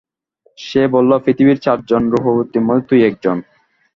সে 0.57 0.81
বলল, 0.87 1.11
পৃথিবীর 1.25 1.57
চারজন 1.57 2.01
রূপবতীর 2.09 2.65
মধ্যে 2.67 2.87
তুই 2.89 2.99
একজন। 3.03 3.37